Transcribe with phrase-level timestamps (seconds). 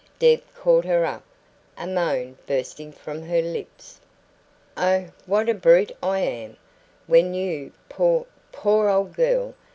[0.17, 1.23] Deb caught her up,
[1.77, 4.01] a moan bursting from her lips.
[4.75, 6.57] "Oh, what a brute I am!
[7.05, 9.53] when you poor, poor old girl!